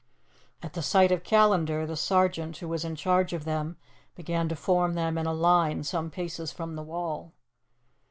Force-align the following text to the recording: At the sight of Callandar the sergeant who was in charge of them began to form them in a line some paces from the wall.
At 0.63 0.73
the 0.73 0.81
sight 0.81 1.11
of 1.11 1.23
Callandar 1.23 1.85
the 1.85 1.95
sergeant 1.95 2.57
who 2.57 2.67
was 2.67 2.83
in 2.83 2.95
charge 2.95 3.33
of 3.33 3.45
them 3.45 3.77
began 4.15 4.49
to 4.49 4.55
form 4.55 4.95
them 4.95 5.15
in 5.15 5.27
a 5.27 5.31
line 5.31 5.83
some 5.83 6.09
paces 6.09 6.51
from 6.51 6.75
the 6.75 6.81
wall. 6.81 7.33